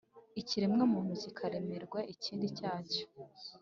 Ikiremwamuntu 0.41 1.11
kikaremerwa 1.21 1.99
ikindi 2.13 2.45
cyacyo 2.57 3.05